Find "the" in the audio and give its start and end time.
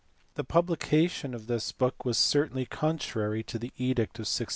0.33-0.43, 3.59-3.71